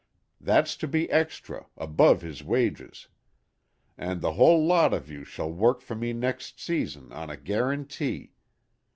[0.39, 3.07] That's to be extra, above his wages.
[3.99, 8.31] And the whole lot of you shall work for me next season on a guarantee.